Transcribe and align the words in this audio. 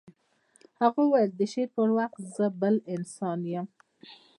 هغه 0.81 0.99
وویل 1.05 1.31
د 1.35 1.41
شعر 1.51 1.69
پر 1.75 1.89
وخت 1.97 2.19
زه 2.35 2.45
بل 2.61 2.75
انسان 2.95 3.39
یم 3.53 3.67